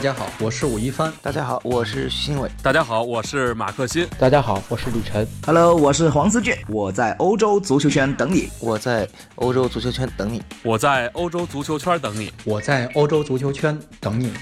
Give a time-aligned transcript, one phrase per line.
[0.00, 1.12] 大家好，我是武一帆。
[1.20, 2.50] 大家好，我是徐新伟。
[2.62, 4.08] 大家好，我是马克欣。
[4.18, 5.28] 大家好，我是李晨。
[5.44, 6.56] Hello，我是黄思俊。
[6.68, 8.48] 我在欧洲足球圈等你。
[8.60, 10.42] 我在欧洲足球圈等你。
[10.62, 12.32] 我在欧洲足球圈等你。
[12.46, 14.32] 我在欧洲足球圈等你。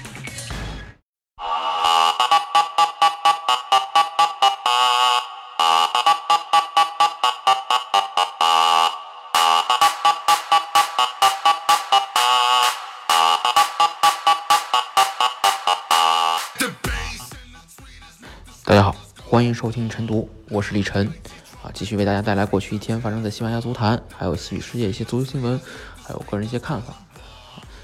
[19.39, 21.07] 欢迎收听晨读，我是李晨，
[21.63, 25.57] 啊，继续为大家带来过去一天发生在西班牙足坛，还有西语世界一些足球新闻，
[26.03, 26.93] 还有个人一些看法。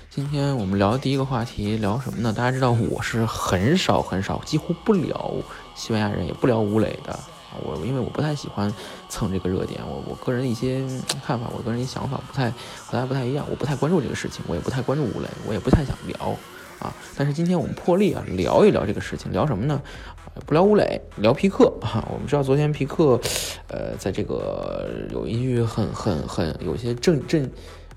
[0.09, 2.33] 今天我们聊第一个话题聊什么呢？
[2.33, 5.33] 大家知道我是很少很少，几乎不聊
[5.75, 7.19] 西班牙人，也不聊吴磊的啊。
[7.63, 8.69] 我因为我不太喜欢
[9.07, 10.85] 蹭这个热点，我我个人一些
[11.25, 16.35] 看法，我个人一些想法不太和大家不太一样，我不太关注这个事情，我也不太关注吴磊，我也不太想聊。
[16.77, 16.93] 啊！
[17.15, 19.81] 但是今天我们破例啊，聊一聊这个事情，聊什么呢？
[20.45, 22.05] 不聊吴磊，聊皮克啊。
[22.11, 23.19] 我们知道昨天皮克，
[23.67, 27.49] 呃，在这个有一句很很很有些震震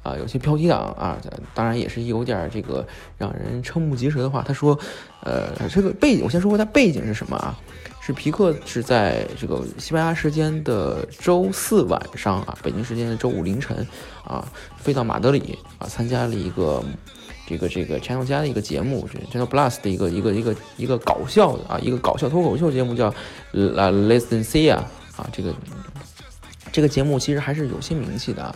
[0.05, 1.19] 啊，有些标题党啊，
[1.53, 4.43] 当然也是有点这个让人瞠目结舌的话。
[4.47, 4.79] 他说，
[5.25, 7.59] 呃，这个背景我先说说他背景是什么啊？
[8.01, 13.87] 是皮克是在这个西班牙时间的周四晚上啊，北京时间的周五凌晨
[14.25, 14.47] 啊，
[14.77, 16.83] 飞到马德里啊，参加了一个。
[17.49, 23.09] 这个这个 Channel 加的一个节目，Channel Plus 的一个一个一个一个搞笑的啊，一个搞笑脱口秀节目叫
[23.53, 24.87] La Listen See 啊，
[25.33, 25.55] 这个
[26.71, 28.55] 这个节目其实还是有些名气的啊。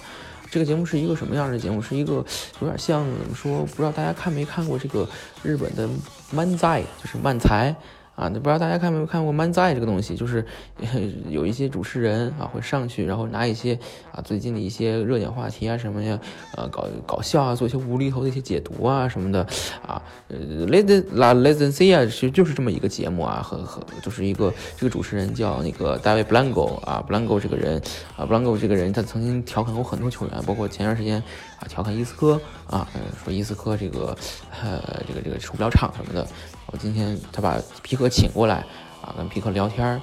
[0.51, 1.81] 这个节目是一个什么样的节目？
[1.81, 2.23] 是一个
[2.61, 3.65] 有点像怎么说？
[3.65, 5.09] 不知道大家看没看过这个
[5.43, 5.89] 日本的
[6.31, 7.75] 漫才，就是漫才。
[8.15, 10.45] 啊，那不知道大家看没有看过漫才这个东西，就是
[11.31, 13.79] 有一些主持人啊会上去，然后拿一些
[14.13, 16.21] 啊最近的一些热点话题啊什么呀，
[16.57, 19.41] 呃搞搞笑啊，做一些无厘头的一些解读啊什么的
[19.87, 20.03] 啊。
[20.29, 27.81] 呃，Let's La Let's See 啊，其实就是这么一个节目啊，很很就是一个这个主持人叫那个 David Blanco 啊，Blanco 这个人
[28.17, 31.17] 啊，Blanco 这个人他曾经调侃过很多球员，包括前段时间
[31.59, 32.87] 啊调侃伊斯科啊，
[33.25, 34.17] 说伊斯科这个
[34.63, 36.27] 呃这个这个出不了场什么的。
[36.67, 38.65] 我今天他把皮克请过来
[39.01, 39.95] 啊，跟皮克聊天儿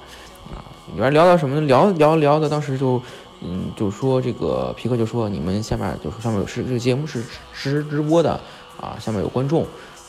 [0.52, 1.60] 啊，里边聊到什么？
[1.62, 3.00] 聊聊聊的，当时就
[3.42, 7.22] 嗯，就说这个皮克就说你们下面就说上面有是这个节目是
[7.52, 8.38] 实时直播的
[8.80, 9.66] 啊，下面有观众，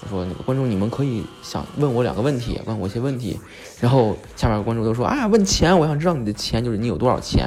[0.09, 3.40] 说那个观众你们可以想问我两个问题，问我一些问题，
[3.79, 7.46] 然后下面观众都说啊，问钱，我想知道你的钱就是你有多少钱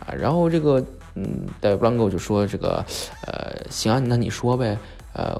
[0.00, 2.84] 啊，然后这个嗯，戴布朗哥就说这个
[3.26, 4.76] 呃，行啊，那你说呗。
[5.18, 5.34] 呃，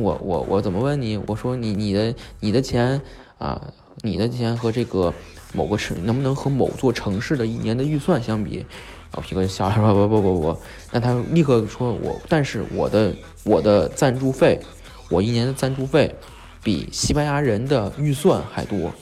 [0.00, 1.18] 我我我怎么问你？
[1.26, 3.02] 我说你你的你的钱
[3.40, 5.12] 啊，你的钱和这个
[5.54, 8.58] 某个城能不能和某座城市的一年的预算相比？
[9.12, 10.58] 然后皮哥就笑了，说不不不不，
[10.92, 13.12] 那他立刻说我，但是我的
[13.42, 14.60] 我的赞助费，
[15.08, 16.14] 我一年的赞助费
[16.62, 18.92] 比西班牙人的预算还多，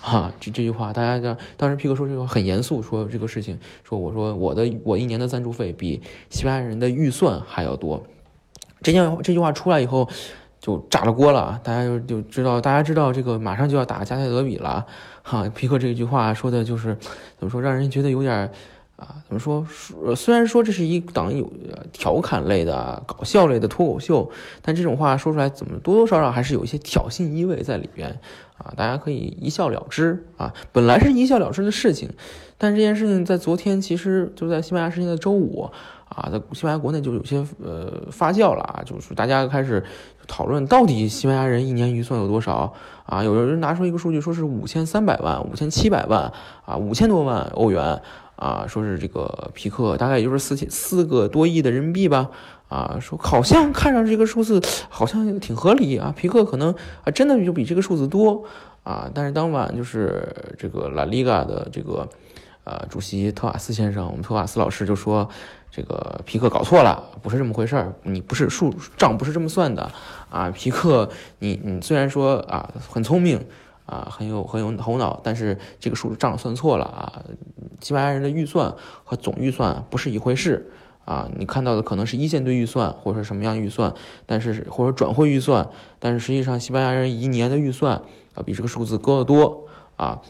[0.00, 8.04] 哈，这这句话大家当时皮哥说这个很严肃，说这个事情，说我说我的我一年的赞助费比西班牙人的预算还要多。
[8.82, 10.08] 这件这句话出来以后，
[10.60, 11.60] 就炸了锅了。
[11.62, 14.86] 大家就就知道，大家知道这个马上就要打加泰德比了，
[15.22, 15.48] 哈。
[15.54, 16.96] 皮克这句话说的就是
[17.38, 18.50] 怎么说，让人觉得有点
[18.96, 19.66] 啊，怎么说？
[20.16, 21.52] 虽然说这是一档有
[21.92, 24.30] 调侃类的、搞笑类的脱口秀，
[24.62, 28.18] 但这种话说出来，怎么多多少少还是有一些挑衅意味在里边
[28.56, 28.72] 啊。
[28.76, 30.52] 大家可以一笑了之啊。
[30.72, 32.10] 本来是一笑了之的事情，
[32.56, 35.70] 但这件事情在昨天，其实就在西班牙时间的周五。
[36.08, 39.84] 啊，在西班牙国内就有些呃发酵了啊，就是大家开始
[40.26, 42.72] 讨论到底西班牙人一年预算有多少
[43.04, 43.22] 啊？
[43.22, 46.32] 有人拿出一个数据，说是五千三百万、五千七百万
[46.64, 48.00] 啊，五千多万欧元
[48.36, 52.28] 啊，说是这个皮克大概也就是四千四个多亿的人民币吧
[52.68, 58.44] 啊，说好像看上这个数字好像挺合理啊，皮克可能啊真的就比这个数字多
[58.82, 62.08] 啊，但是当晚就是这个拉里嘎的这个
[62.64, 65.28] 呃主席特瓦斯先生，我们特瓦斯老师就说。
[65.70, 67.92] 这个皮克搞错了，不是这么回事儿。
[68.02, 69.90] 你不是数账不是这么算的
[70.30, 70.50] 啊！
[70.50, 71.08] 皮克，
[71.40, 73.44] 你你虽然说啊很聪明
[73.84, 77.22] 啊，很有很有头脑，但是这个数账算错了啊！
[77.80, 78.74] 西班牙人的预算
[79.04, 80.70] 和总预算不是一回事
[81.04, 81.28] 啊！
[81.36, 83.92] 你看到的可能是一线队预算或者什么样预算，
[84.24, 85.68] 但是或者转会预算，
[85.98, 88.00] 但是实际上西班牙人一年的预算
[88.34, 90.22] 啊比这个数字高得多啊！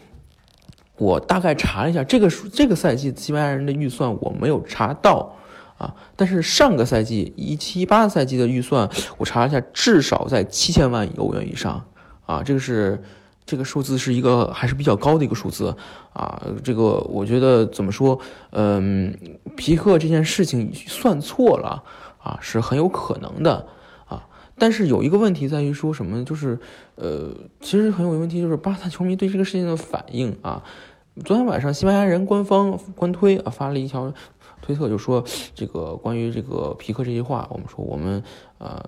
[0.98, 5.34] 我大概查了一下，这个这个赛季西班牙人的预算我没有查到。
[5.78, 5.94] 啊！
[6.16, 8.88] 但是上个赛季一七一八赛季的预算，
[9.18, 11.84] 我查了一下，至少在七千万欧元以上
[12.24, 12.42] 啊！
[12.42, 12.98] 这个是
[13.44, 15.76] 这个数字是一个还是比较高的一个数字
[16.14, 16.42] 啊！
[16.64, 18.18] 这个我觉得怎么说？
[18.52, 19.14] 嗯，
[19.54, 21.82] 皮克这件事情算错了
[22.22, 23.66] 啊，是很有可能的！
[24.58, 26.58] 但是有一个问题在于说什么，就是
[26.94, 27.30] 呃，
[27.60, 30.62] 其实很有问题，就是巴萨球迷对这个事情的反应啊。
[31.24, 34.12] 昨天晚上，西班牙人官方官推啊发了一条
[34.60, 35.24] 推特，就说
[35.54, 38.22] 这个关于这个皮克这句话，我们说我们
[38.58, 38.82] 呃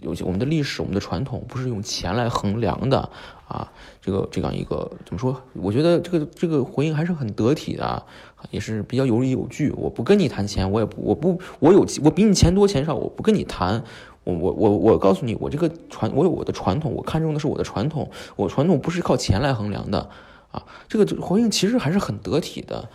[0.00, 3.10] 有些我们的历史、我们的传统不是用钱来衡量的
[3.48, 3.70] 啊，
[4.00, 5.40] 这个这样一个怎么说？
[5.54, 8.04] 我觉得这个这个回应还是很得体的，
[8.50, 9.72] 也是比较有理有据。
[9.76, 13.82] 我不跟你谈钱，我也不我不我有我比你钱多钱少，我不跟你谈。
[14.24, 20.08] 我我我我告诉你，我这个传我有我的传统，我看重的是我的传统，我传统不是靠钱来衡量的。
[20.52, 22.86] 啊，这个回应其实还是很得体的，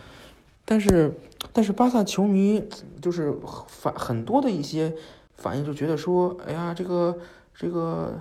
[0.64, 1.12] 但是，
[1.52, 2.64] 但是巴萨球迷
[3.02, 3.34] 就是
[3.68, 4.94] 反很多的一些
[5.38, 7.18] 反应，就觉得说，哎呀，这个
[7.56, 8.14] 这个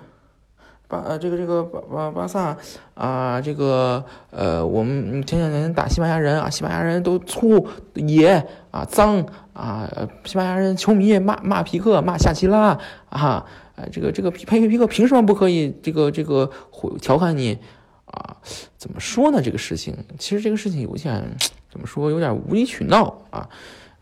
[0.89, 2.57] 巴呃这个这个巴巴巴萨
[2.95, 9.91] 啊，这个呃，我们前两年打西班牙人啊，西班牙人都粗野啊脏啊，
[10.25, 12.79] 西班牙人球迷骂骂皮克骂夏奇拉
[13.09, 13.45] 啊，
[13.91, 16.51] 这个这个皮皮皮克凭什么不可以这个这个
[17.01, 17.59] 调侃你？
[18.07, 18.37] 啊，
[18.79, 19.43] 怎么说呢？
[19.43, 21.21] 这个事情其实这个事情有点
[21.69, 23.49] 怎么说，有点无理取闹啊。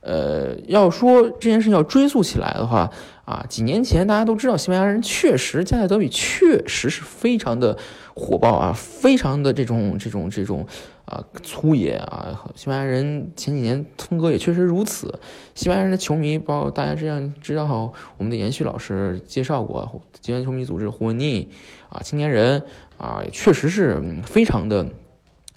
[0.04, 2.90] 呃，要说这件事要追溯起来的话
[3.24, 7.76] 啊，几年前大家都知道，西班牙人确实加泰德比确实是非常的
[8.14, 10.66] 火爆啊，非常的这种这种这种
[11.06, 12.44] 啊粗野啊。
[12.54, 15.18] 西班牙人前几年风格也确实如此。
[15.54, 21.48] 西班牙人的球迷，包括大家这样知道，我们的延续老师介绍过，极端球迷组织胡文尼
[21.88, 22.62] 啊，青年人。
[22.96, 24.86] 啊，也确实是非常的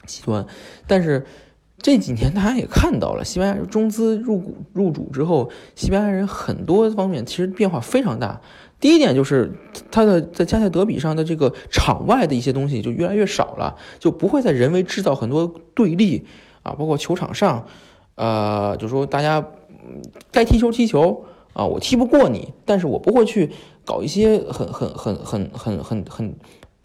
[0.08, 0.44] 极端，
[0.88, 1.24] 但是
[1.79, 8.41] 这几年大家也看到了，西班牙中资入股入主之后，西班牙人很多方面其实变化非常大。
[8.79, 9.51] 第一点就是
[9.89, 16.25] 他的在加泰德比上的这个场外的一些东西就越来越少了，就不会再人为制造很多对立
[16.63, 17.65] 啊，包括球场上，
[18.15, 19.45] 呃，就说大家
[20.31, 23.51] 该踢球踢球啊，我踢不过你，但是我不会去
[23.85, 26.35] 搞一些很很很很很很很。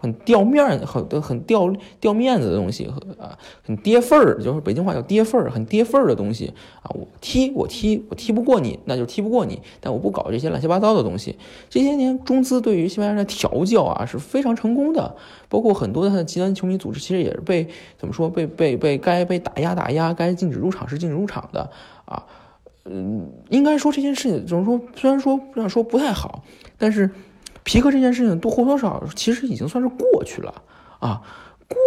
[0.02, 2.90] 很掉面儿，很很掉掉面子的东西，
[3.20, 6.52] 啊，很跌份儿，就是北京话叫跌份儿，很跌份儿的东西
[6.82, 6.90] 啊。
[6.92, 11.38] 我踢我踢我踢不过你，那就踢不过你，但我不搞这些乱七八糟的东西。
[11.70, 15.14] 这些年中资对于西班牙的调教啊是非常成功的，
[15.48, 21.70] 包括很多的极端球迷组织，其实也是被怎么说被被被该被打压打压，该禁止入场是禁止入场的
[22.06, 22.26] 啊。
[22.86, 24.80] 嗯，应该说这件事情怎么说？
[24.96, 26.42] 虽然说这样说不太好，
[26.76, 27.08] 但是。
[27.64, 30.62] 皮克这件事情多或多少其实已经算是过去了
[30.98, 31.22] 啊，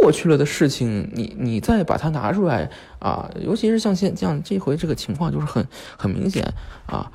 [0.01, 2.69] 过去了的事情，你你再把它拿出来
[2.99, 5.67] 啊，尤其是像现像这回这个情况就是很
[5.97, 6.53] 很明显
[6.85, 7.11] 啊，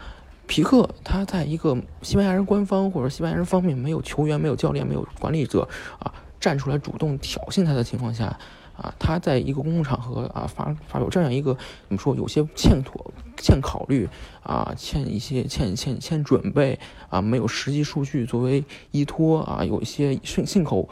[0.46, 5.68] 皮克他在一个西班牙人官方或者西班牙人方面没有球员、没有教练、没有管理者
[5.98, 8.38] 啊站出来主动挑衅他的情况下。
[8.80, 11.52] 啊，他在一个公共场合啊发发表这样一个
[11.86, 14.08] 怎么说，有些欠妥、欠考虑
[14.42, 16.78] 啊，欠一些欠欠欠准备
[17.10, 20.88] 啊，没有实际数据作为依托啊，有一些信信口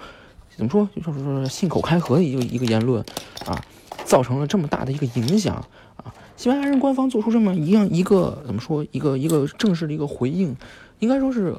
[0.54, 3.02] 怎么说，就是说信口开河的一个一个言论
[3.46, 3.58] 啊，
[4.04, 5.56] 造成了这么大的一个影响
[5.96, 6.12] 啊。
[6.36, 10.54] 西班牙人官方做出这么一样一个怎么说，一个一个正式的一个回应，
[10.98, 11.56] 应该说是。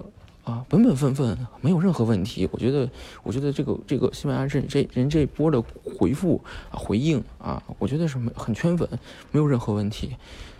[0.50, 2.50] 啊，本本分分，没有任何问题。
[2.52, 2.90] 我觉得，
[3.22, 6.42] 我觉得这个这个西班牙这这人这波的回复
[6.72, 8.90] 啊回应啊，我觉得是没很圈粉，
[9.32, 10.16] 没有任何问题。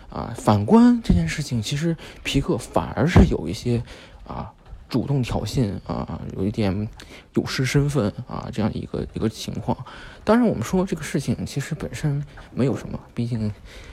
[0.08, 3.82] 啊，反观这件事情，其实皮克反而是有一些
[4.26, 4.52] 啊
[4.90, 6.86] 主动挑衅啊，有一点
[7.34, 9.74] 有失身份啊这样一个一个情况。
[10.24, 13.50] 当然，我们说这个事情其实本身没有什么，毕竟。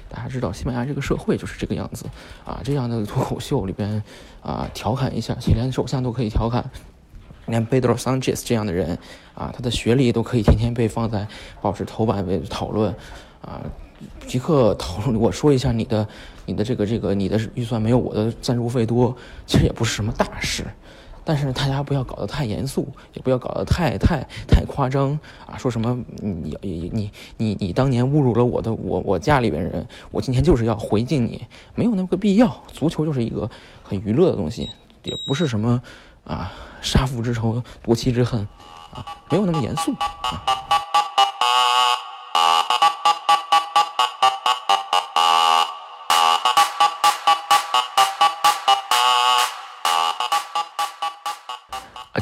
[0.10, 2.06] 大家知道，西班牙这个社会就是这个样子
[2.46, 2.62] 啊。
[2.63, 4.01] 这样的脱口秀里边
[4.42, 6.63] 啊，调侃一下，且连首相都可以调侃，
[7.48, 8.98] 连贝德罗桑切斯这样的人
[9.36, 11.27] 啊，他的学历都可以天天被放在
[11.62, 12.96] 报纸头版被讨论
[13.42, 13.62] 啊。
[14.27, 16.08] 即刻讨论， 我说一下你的
[16.46, 20.66] 你的这个这个你的预算没有我的赞助费多，其实也不是什么大事。
[21.24, 25.58] 但是大家不要搞得太严肃，也不要搞得太太太夸张啊！
[25.58, 32.63] 说什么你你你你你当年侮辱了我的我我家里边人，我今天就是要回敬你，没有那么个必要。
[32.72, 33.50] 足球就是一个
[33.84, 34.70] 很娱乐的东西，
[35.04, 35.82] 也不是什么
[36.24, 38.48] 啊杀父之仇夺妻之恨
[38.94, 40.67] 啊，没有那么严肃啊。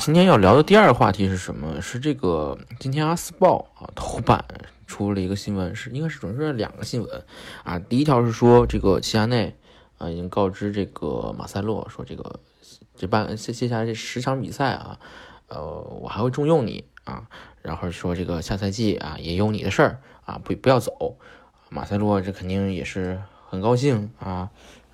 [0.06, 1.82] 今天要聊的第二个话题是什么？
[1.82, 4.46] 是这个今天阿斯报啊头版
[4.86, 7.26] 出了一个新闻，是应该是准确两个新闻
[7.64, 7.80] 啊。
[7.80, 9.56] 第一条是说这个齐达内
[9.98, 12.40] 啊已经告知这个马塞洛说这个
[12.96, 15.00] 这半接接下来这十场比赛啊，
[15.48, 17.28] 呃我还会重用你啊，
[17.64, 21.18] 然后说这个下赛季啊也有你的事儿啊不不要走。
[21.70, 23.20] 马塞洛这肯定也是
[23.50, 24.52] 很高兴啊，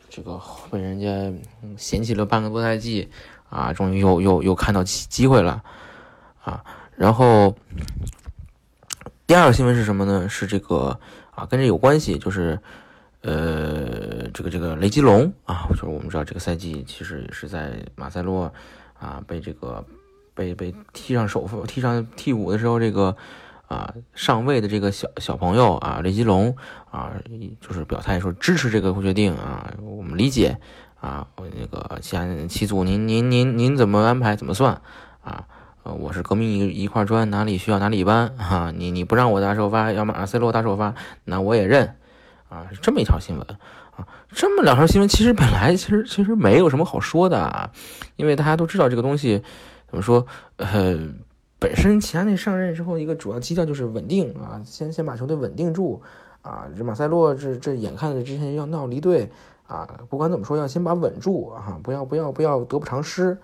[0.09, 0.39] 这个
[0.71, 1.33] 被人家
[1.75, 3.09] 嫌弃了半个多赛季。
[3.51, 5.62] 啊，终于又又又看到机机会了
[6.43, 6.63] 啊。
[6.96, 7.55] 然后
[9.27, 10.27] 第二个新闻是什么呢？
[10.27, 11.00] 是这个
[11.36, 12.60] 啊，跟这有关系，就是
[13.22, 18.51] 呃，这个这个雷吉隆啊，就是我们知道这个赛季其实也是在马塞洛
[18.98, 19.84] 啊被这个
[20.34, 23.15] 被被踢上首发、踢上替补的时候，这个
[23.67, 26.55] 啊上位的这个小小朋友啊雷吉隆
[26.89, 27.13] 啊，
[27.60, 30.58] 就是表态说支持这个决定啊，我们理解
[31.01, 34.79] 啊，我那个西安七组您您您您怎么安排怎么算
[35.24, 35.46] 啊？
[35.81, 38.72] 呃，我是革命一一块砖，哪里需要哪里搬哈。
[38.72, 40.93] 你你不让我打首发，要马塞洛打首发，
[41.24, 41.96] 那我也认
[42.50, 42.67] 啊。
[42.72, 43.43] 是这么一条新闻
[43.98, 47.72] 啊，这么两条新闻其实本来其实其实没有什么好说的啊，
[48.15, 49.41] 因为大家都知道这个东西
[49.88, 50.27] 怎么说，
[50.58, 51.00] 呃，
[51.58, 56.03] 本身齐达内上任之后一个主要基调就是稳定啊，先先把球队稳定住
[56.43, 56.67] 啊。
[56.77, 59.31] 这马塞洛这这眼看着之前要闹离队
[59.71, 63.37] 啊，不管怎么说要先把稳住啊，不要不要不要得不偿失。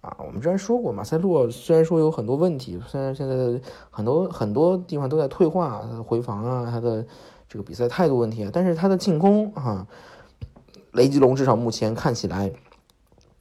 [0.00, 3.60] 啊，我们之前说过，马塞洛虽然说有很多问题，虽然现在
[3.90, 7.04] 很多很多地方都在退化，他的回防啊，他的
[7.48, 9.86] 这个比赛态度问题啊，但是他的进攻啊，
[10.92, 12.52] 雷吉隆至少目前看起来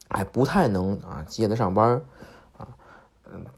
[0.09, 2.01] 还不太能啊接得上班，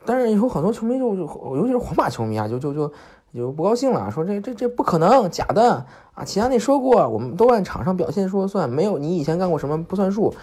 [0.06, 1.22] 但是有很多球迷就就，
[1.56, 2.92] 尤其是皇马球迷啊，就就就
[3.34, 6.24] 就不高兴了，说这这这不可能，假的啊！
[6.24, 10.34] 齐达内说过，我们都按场上表现说了算，没有你以前干过什么不算数。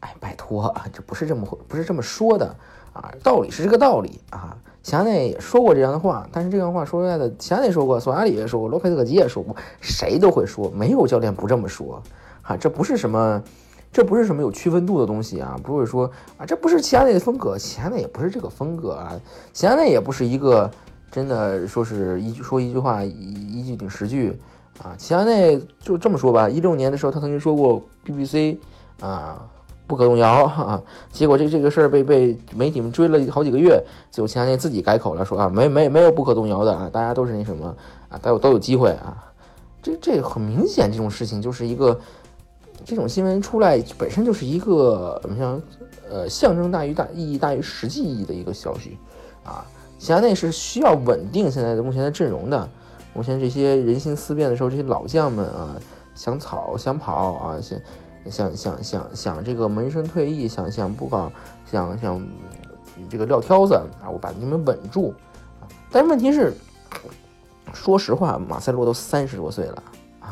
[0.00, 2.54] 哎，拜托啊，这不是这么不是这么说的
[2.92, 4.56] 啊，道理是这个道理啊。
[4.80, 12.00] 齐达内也说过这样的话，但是这样的话说出来的，齐达内说过，索亚里也说过，洛佩特吉也说过，谁都会说，没有教练不这么说
[12.42, 12.56] 啊。
[12.56, 13.42] 这不是什么，
[13.92, 19.20] 这不是什么有区分度的东西啊，不是说啊，这不是齐达内的风格，齐达内也不是这个风格啊，
[19.52, 20.70] 齐达内也不是一个
[21.10, 24.38] 真的说是一说一句话一一句顶十句
[24.82, 24.94] 啊。
[24.96, 28.58] 齐达内就这么说吧，一六年的时候他曾经说过 BBC
[29.00, 29.48] 啊。
[29.88, 30.82] 不可动摇啊！
[31.10, 37.74] 结果这这个事儿被被媒体们追了好几个月，最后前两天自己改口了，说啊没没没有不可动摇的啊，大家都是那什么
[38.10, 39.16] 啊，都有都有机会啊。
[39.80, 41.98] 这这很明显，这种事情就是一个
[42.84, 45.62] 这种新闻出来本身就是一个怎么像
[46.10, 48.96] 呃象征大于大意义大于实际意义的一个消息
[49.44, 49.64] 啊。
[49.98, 52.68] 现在是需要稳定现在的目前的阵容的，
[53.14, 55.76] 目前这些人心思变的时候，这些老将们啊
[56.14, 57.78] 想跑想跑啊想。
[58.28, 61.32] 想想想想这个门生退役，想想不搞，
[61.64, 62.22] 想想
[63.08, 64.10] 这个撂挑子啊！
[64.10, 65.14] 我把你们稳住！
[65.90, 66.52] 但是问题是，
[67.72, 69.82] 说实话，马塞洛都三十多岁了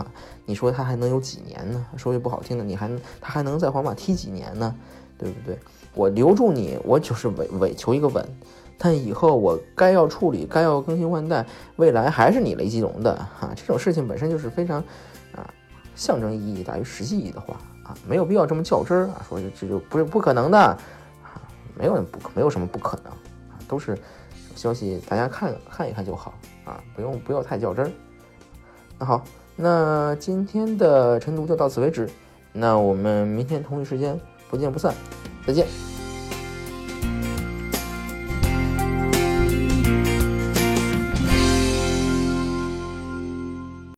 [0.04, 0.06] 啊！
[0.44, 1.86] 你说他还能有几年呢？
[1.96, 4.74] 说句不好听的，你还他还能在皇马踢几年呢？
[5.18, 5.58] 对不对？
[5.94, 8.26] 我留住你，我就是委委求一个稳。
[8.78, 13.50] 但以后我该要处理，该要更新换代，未来还是你雷吉隆的哈！
[13.56, 14.78] 这种事情本身就是非常
[15.34, 15.48] 啊，
[15.94, 17.56] 象征意义大于实际意义的话。
[17.86, 19.24] 啊，没有必要这么较真儿啊！
[19.28, 20.76] 说这这就不是不可能的啊，
[21.76, 23.96] 没有不没有什么不可能啊，都是
[24.56, 26.34] 消息，大家看看一看就好
[26.64, 27.92] 啊，不用不要太较真儿。
[28.98, 29.22] 那好，
[29.56, 32.08] 那今天的晨读就到此为止，
[32.52, 34.20] 那我们明天同一时间
[34.50, 34.94] 不见不散，
[35.46, 35.95] 再见。